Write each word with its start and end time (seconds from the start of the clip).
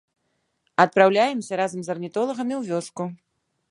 Адпраўляемся 0.85 1.53
разам 1.63 1.81
з 1.87 1.93
арнітолагамі 1.97 2.55
ў 2.61 2.71
вёску. 2.73 3.03